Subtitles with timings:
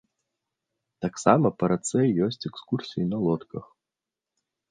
[1.05, 3.65] Таксама па рацэ ёсць экскурсіі на лодках.